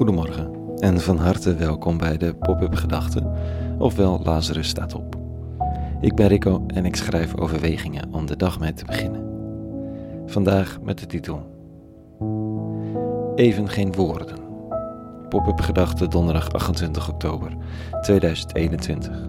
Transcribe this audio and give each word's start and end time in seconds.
Goedemorgen 0.00 0.50
en 0.78 1.00
van 1.00 1.16
harte 1.16 1.54
welkom 1.54 1.98
bij 1.98 2.16
de 2.16 2.34
Pop-up 2.34 2.74
Gedachten, 2.74 3.32
ofwel 3.78 4.20
Lazarus 4.24 4.68
staat 4.68 4.94
op. 4.94 5.16
Ik 6.00 6.14
ben 6.14 6.26
Rico 6.26 6.64
en 6.66 6.84
ik 6.84 6.96
schrijf 6.96 7.36
overwegingen 7.36 8.12
om 8.12 8.26
de 8.26 8.36
dag 8.36 8.60
mee 8.60 8.72
te 8.72 8.84
beginnen. 8.84 9.22
Vandaag 10.26 10.78
met 10.82 10.98
de 10.98 11.06
titel 11.06 11.42
Even 13.34 13.68
geen 13.68 13.92
woorden. 13.92 14.36
Pop-up 15.28 15.60
Gedachten 15.60 16.10
donderdag 16.10 16.52
28 16.52 17.08
oktober 17.08 17.56
2021. 18.02 19.28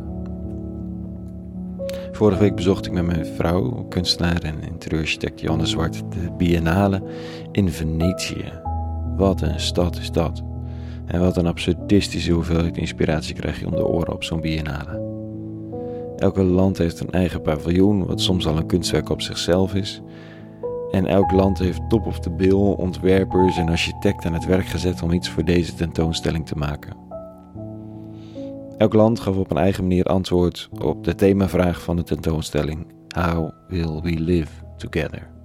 Vorige 2.12 2.40
week 2.40 2.56
bezocht 2.56 2.86
ik 2.86 2.92
met 2.92 3.06
mijn 3.06 3.26
vrouw, 3.26 3.86
kunstenaar 3.90 4.42
en 4.42 4.64
interieurarchitect 4.64 5.42
Johannes 5.42 5.70
Zwart, 5.70 6.04
de 6.10 6.32
Biennale 6.38 7.04
in 7.52 7.70
Venetië. 7.70 8.52
Wat 9.16 9.42
een 9.42 9.60
stad 9.60 9.98
is 9.98 10.12
dat. 10.12 10.50
En 11.12 11.20
wat 11.20 11.38
een 11.38 11.48
absurdistische 11.48 12.32
hoeveelheid 12.32 12.78
inspiratie 12.78 13.36
krijg 13.36 13.60
je 13.60 13.66
om 13.66 13.76
de 13.76 13.88
oren 13.88 14.14
op 14.14 14.24
zo'n 14.24 14.42
biennale. 14.42 15.10
Elke 16.18 16.44
land 16.44 16.78
heeft 16.78 17.00
een 17.00 17.12
eigen 17.12 17.42
paviljoen, 17.42 18.06
wat 18.06 18.22
soms 18.22 18.48
al 18.48 18.58
een 18.58 18.66
kunstwerk 18.66 19.10
op 19.10 19.22
zichzelf 19.22 19.74
is. 19.74 20.02
En 20.92 21.06
elk 21.06 21.32
land 21.32 21.60
heeft 21.60 21.90
top 21.90 22.06
of 22.06 22.20
the 22.20 22.30
bill 22.30 22.54
ontwerpers 22.54 23.58
en 23.58 23.70
architecten 23.70 24.30
aan 24.30 24.36
het 24.36 24.46
werk 24.46 24.66
gezet 24.66 25.02
om 25.02 25.12
iets 25.12 25.30
voor 25.30 25.46
deze 25.46 25.76
tentoonstelling 25.76 26.48
te 26.48 26.58
maken. 26.58 26.96
Elk 28.78 28.94
land 28.94 29.20
gaf 29.20 29.36
op 29.36 29.52
een 29.52 29.58
eigen 29.58 29.84
manier 29.84 30.06
antwoord 30.06 30.70
op 30.82 31.04
de 31.04 31.16
themavraag 31.16 31.82
van 31.82 31.96
de 31.96 32.04
tentoonstelling: 32.04 32.88
How 33.16 33.50
will 33.68 34.02
we 34.02 34.20
live 34.20 34.52
together? 34.78 35.41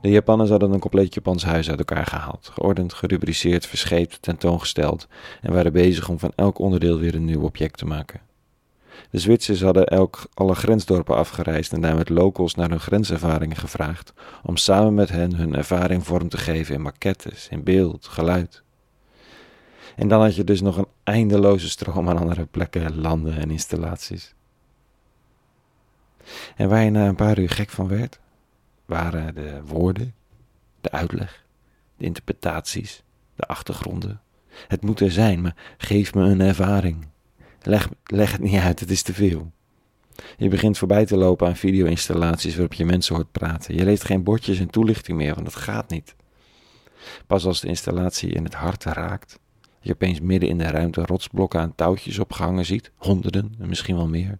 De 0.00 0.10
Japanners 0.10 0.50
hadden 0.50 0.72
een 0.72 0.80
compleet 0.80 1.14
Japans 1.14 1.44
huis 1.44 1.70
uit 1.70 1.78
elkaar 1.78 2.06
gehaald, 2.06 2.50
geordend, 2.52 2.92
gerubriceerd, 2.92 3.66
verscheept, 3.66 4.22
tentoongesteld 4.22 5.08
en 5.40 5.52
waren 5.52 5.72
bezig 5.72 6.08
om 6.08 6.18
van 6.18 6.32
elk 6.36 6.58
onderdeel 6.58 6.98
weer 6.98 7.14
een 7.14 7.24
nieuw 7.24 7.42
object 7.42 7.78
te 7.78 7.86
maken. 7.86 8.20
De 9.10 9.18
Zwitsers 9.18 9.62
hadden 9.62 9.86
elk 9.86 10.26
alle 10.34 10.54
grensdorpen 10.54 11.16
afgereisd 11.16 11.72
en 11.72 11.80
daar 11.80 11.96
met 11.96 12.08
locals 12.08 12.54
naar 12.54 12.68
hun 12.68 12.80
grenservaringen 12.80 13.56
gevraagd, 13.56 14.12
om 14.42 14.56
samen 14.56 14.94
met 14.94 15.08
hen 15.08 15.34
hun 15.34 15.54
ervaring 15.54 16.06
vorm 16.06 16.28
te 16.28 16.36
geven 16.36 16.74
in 16.74 16.82
maquettes, 16.82 17.48
in 17.48 17.62
beeld, 17.62 18.06
geluid. 18.06 18.62
En 19.96 20.08
dan 20.08 20.20
had 20.20 20.34
je 20.34 20.44
dus 20.44 20.60
nog 20.60 20.76
een 20.76 20.88
eindeloze 21.04 21.68
stroom 21.68 22.08
aan 22.08 22.18
andere 22.18 22.46
plekken, 22.46 23.00
landen 23.00 23.36
en 23.36 23.50
installaties. 23.50 24.34
En 26.56 26.68
waar 26.68 26.84
je 26.84 26.90
na 26.90 27.08
een 27.08 27.14
paar 27.14 27.38
uur 27.38 27.50
gek 27.50 27.70
van 27.70 27.88
werd, 27.88 28.20
waren 28.90 29.34
de 29.34 29.60
woorden, 29.64 30.14
de 30.80 30.90
uitleg, 30.90 31.44
de 31.96 32.04
interpretaties, 32.04 33.02
de 33.34 33.46
achtergronden. 33.46 34.20
Het 34.68 34.82
moet 34.82 35.00
er 35.00 35.10
zijn, 35.10 35.40
maar 35.40 35.56
geef 35.78 36.14
me 36.14 36.22
een 36.22 36.40
ervaring. 36.40 37.06
Leg, 37.62 37.88
leg 38.04 38.32
het 38.32 38.40
niet 38.40 38.60
uit, 38.60 38.80
het 38.80 38.90
is 38.90 39.02
te 39.02 39.14
veel. 39.14 39.52
Je 40.36 40.48
begint 40.48 40.78
voorbij 40.78 41.06
te 41.06 41.16
lopen 41.16 41.46
aan 41.46 41.56
video-installaties 41.56 42.54
waarop 42.54 42.72
je 42.72 42.84
mensen 42.84 43.14
hoort 43.14 43.32
praten. 43.32 43.74
Je 43.74 43.84
leest 43.84 44.04
geen 44.04 44.22
bordjes 44.22 44.58
en 44.58 44.70
toelichting 44.70 45.18
meer, 45.18 45.34
want 45.34 45.46
dat 45.46 45.56
gaat 45.56 45.90
niet. 45.90 46.14
Pas 47.26 47.44
als 47.44 47.60
de 47.60 47.68
installatie 47.68 48.32
in 48.32 48.44
het 48.44 48.54
hart 48.54 48.84
raakt, 48.84 49.38
je 49.80 49.92
opeens 49.92 50.20
midden 50.20 50.48
in 50.48 50.58
de 50.58 50.70
ruimte 50.70 51.04
rotsblokken 51.04 51.60
aan 51.60 51.74
touwtjes 51.74 52.18
opgehangen 52.18 52.66
ziet, 52.66 52.90
honderden, 52.96 53.54
misschien 53.58 53.96
wel 53.96 54.08
meer, 54.08 54.38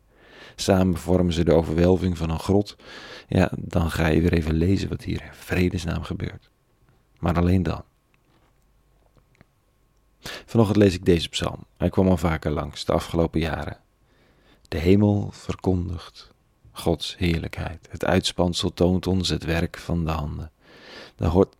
Samen 0.57 0.97
vormen 0.97 1.33
ze 1.33 1.45
de 1.45 1.53
overwelving 1.53 2.19
van 2.19 2.31
een 2.31 2.39
grot. 2.39 2.77
Ja, 3.29 3.51
dan 3.59 3.91
ga 3.91 4.07
je 4.07 4.21
weer 4.21 4.33
even 4.33 4.55
lezen 4.55 4.89
wat 4.89 5.03
hier 5.03 5.23
in 5.23 5.33
vredesnaam 5.33 6.03
gebeurt. 6.03 6.51
Maar 7.19 7.37
alleen 7.37 7.63
dan. 7.63 7.83
Vanochtend 10.21 10.79
lees 10.79 10.95
ik 10.95 11.05
deze 11.05 11.29
psalm. 11.29 11.65
Hij 11.77 11.91
kwam 11.91 12.09
al 12.09 12.17
vaker 12.17 12.51
langs 12.51 12.85
de 12.85 12.93
afgelopen 12.93 13.41
jaren. 13.41 13.79
De 14.69 14.79
hemel 14.79 15.29
verkondigt 15.33 16.33
Gods 16.73 17.17
heerlijkheid. 17.19 17.89
Het 17.91 18.05
uitspansel 18.05 18.75
toont 18.75 19.07
ons 19.07 19.29
het 19.29 19.45
werk 19.45 19.79
van 19.79 20.05
de 20.05 20.11
handen. 20.11 20.51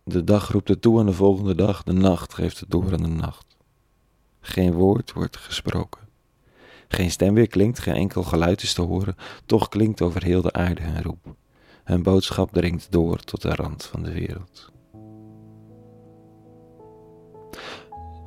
De, 0.03 0.23
dag 0.23 0.51
roept 0.51 0.67
het 0.67 0.81
toe 0.81 0.99
aan 0.99 1.05
de 1.05 1.13
volgende 1.13 1.55
dag. 1.55 1.83
De 1.83 1.93
nacht 1.93 2.33
geeft 2.33 2.59
het 2.59 2.69
door 2.69 2.93
aan 2.93 3.03
de 3.03 3.07
nacht. 3.07 3.45
Geen 4.39 4.73
woord 4.73 5.13
wordt 5.13 5.37
gesproken. 5.37 6.01
Geen 6.91 7.11
stem 7.11 7.33
weer 7.33 7.47
klinkt, 7.47 7.79
geen 7.79 7.93
enkel 7.93 8.23
geluid 8.23 8.63
is 8.63 8.73
te 8.73 8.81
horen, 8.81 9.15
toch 9.45 9.69
klinkt 9.69 10.01
over 10.01 10.23
heel 10.23 10.41
de 10.41 10.53
aarde 10.53 10.81
hun 10.81 11.01
roep. 11.01 11.35
Hun 11.83 12.03
boodschap 12.03 12.51
dringt 12.51 12.87
door 12.89 13.19
tot 13.19 13.41
de 13.41 13.55
rand 13.55 13.85
van 13.85 14.03
de 14.03 14.11
wereld. 14.11 14.71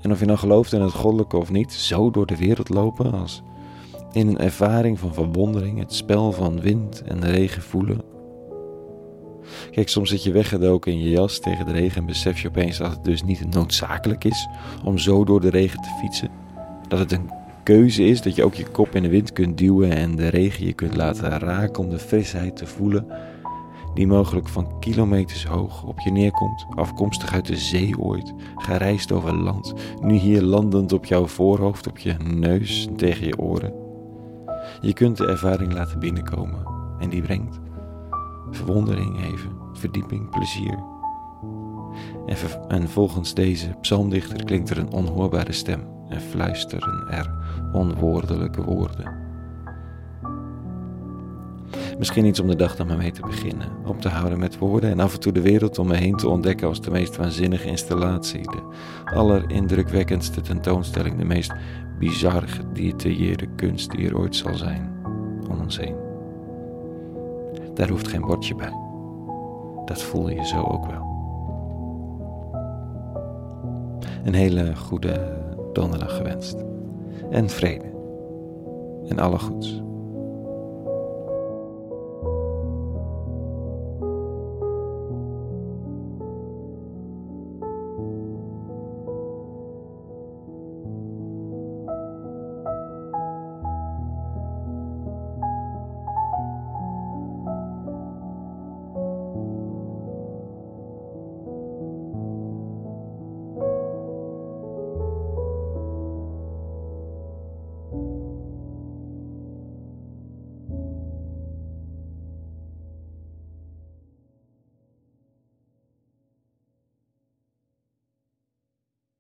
En 0.00 0.10
of 0.10 0.20
je 0.20 0.26
nou 0.26 0.38
gelooft 0.38 0.72
in 0.72 0.80
het 0.80 0.92
goddelijke 0.92 1.36
of 1.36 1.50
niet, 1.50 1.72
zo 1.72 2.10
door 2.10 2.26
de 2.26 2.36
wereld 2.36 2.69
lopen 2.69 3.12
als 3.12 3.42
in 4.12 4.28
een 4.28 4.38
ervaring 4.38 4.98
van 4.98 5.14
verwondering, 5.14 5.78
het 5.78 5.94
spel 5.94 6.32
van 6.32 6.60
wind 6.60 7.02
en 7.02 7.20
regen 7.20 7.62
voelen. 7.62 8.00
Kijk, 9.70 9.88
soms 9.88 10.10
zit 10.10 10.22
je 10.22 10.32
weggedoken 10.32 10.92
in 10.92 10.98
je 10.98 11.10
jas 11.10 11.38
tegen 11.38 11.66
de 11.66 11.72
regen 11.72 12.00
en 12.00 12.06
besef 12.06 12.41
je 12.41 12.48
opeens 12.48 12.76
dat 12.76 12.91
het 12.91 13.04
dus 13.04 13.22
niet 13.22 13.54
noodzakelijk 13.54 14.25
is 14.25 14.48
om 14.84 14.98
zo 14.98 15.25
door 15.25 15.41
de 15.41 15.50
regen 15.50 15.82
te 15.82 15.96
fietsen. 16.00 16.31
Dat 16.88 16.98
het 16.98 17.12
een 17.12 17.42
keuze 17.64 18.04
is 18.04 18.22
dat 18.22 18.34
je 18.34 18.44
ook 18.44 18.54
je 18.54 18.66
kop 18.66 18.94
in 18.94 19.02
de 19.02 19.08
wind 19.08 19.32
kunt 19.32 19.58
duwen 19.58 19.91
en 19.91 20.16
de 20.16 20.28
regen 20.28 20.66
je 20.66 20.72
kunt 20.72 20.97
laten 20.97 21.38
raken 21.38 21.82
om 21.82 21.91
de 21.91 21.98
frisheid 21.98 22.56
te 22.56 22.66
voelen 22.66 23.06
die 23.94 24.06
mogelijk 24.06 24.48
van 24.48 24.78
kilometers 24.80 25.47
hoog 25.47 25.84
op 25.84 26.00
je 26.00 26.10
neerkomt, 26.10 26.66
afkomstig 26.75 27.32
uit 27.32 27.47
de 27.47 27.56
zee 27.56 27.98
ooit, 27.98 28.34
gereisd 28.56 29.12
over 29.12 29.34
land, 29.34 29.75
nu 30.00 30.14
hier 30.14 30.42
landend 30.42 30.92
op 30.92 31.04
jouw 31.04 31.26
voorhoofd, 31.26 31.86
op 31.86 31.98
je 31.98 32.14
neus 32.34 32.88
tegen 32.97 33.26
je 33.26 33.38
oren. 33.38 33.75
Je 34.81 34.92
kunt 34.92 35.16
de 35.16 35.26
ervaring 35.26 35.72
laten 35.72 35.98
binnenkomen 35.98 36.66
en 36.98 37.08
die 37.08 37.22
brengt 37.22 37.60
verwondering 38.50 39.25
even, 39.25 39.50
verdieping, 39.72 40.31
plezier. 40.31 40.78
En, 42.26 42.36
en 42.69 42.88
volgens 42.88 43.34
deze 43.34 43.69
psalmdichter 43.81 44.44
klinkt 44.44 44.70
er 44.70 44.78
een 44.78 44.92
onhoorbare 44.92 45.52
stem 45.52 45.94
en 46.14 46.20
fluisteren 46.20 47.06
er 47.10 47.30
onwoordelijke 47.72 48.62
woorden. 48.62 49.22
Misschien 51.98 52.25
iets 52.25 52.41
om 52.41 52.47
de 52.47 52.56
dag 52.56 52.76
dan 52.76 52.86
maar 52.86 52.97
mee 52.97 53.10
te 53.10 53.20
beginnen, 53.20 53.69
op 53.84 54.00
te 54.00 54.08
houden 54.08 54.38
met 54.38 54.58
woorden 54.58 54.91
en 54.91 55.00
af 55.00 55.14
en 55.14 55.20
toe 55.20 55.32
de 55.32 55.41
wereld 55.41 55.78
om 55.78 55.86
me 55.86 55.97
heen 55.97 56.16
te 56.16 56.28
ontdekken 56.28 56.69
als 56.69 56.80
de 56.80 56.91
meest 56.91 57.16
waanzinnige 57.16 57.69
installatie, 57.69 58.42
de 58.42 58.62
allerindrukwekkendste 59.04 60.41
tentoonstelling, 60.41 61.19
de 61.19 61.25
meest 61.25 61.52
bizar 61.98 62.42
gedetailleerde 62.42 63.46
kunst 63.56 63.91
die 63.91 64.08
er 64.08 64.19
ooit 64.19 64.36
zal 64.36 64.54
zijn 64.54 64.92
om 65.50 65.60
ons 65.60 65.78
heen. 65.78 65.96
Daar 67.75 67.88
hoeft 67.88 68.08
geen 68.08 68.20
bordje 68.20 68.54
bij. 68.54 68.72
Dat 69.84 70.02
voel 70.02 70.28
je 70.28 70.46
zo 70.46 70.62
ook 70.62 70.86
wel. 70.86 71.12
Een 74.25 74.34
hele 74.34 74.76
goede 74.76 75.42
donderdag 75.74 76.16
gewenst. 76.16 76.56
En 77.30 77.48
vrede. 77.48 77.92
En 79.08 79.18
alle 79.18 79.38
goeds. 79.38 79.82